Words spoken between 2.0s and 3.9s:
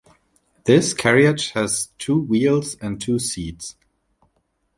wheels and two seats.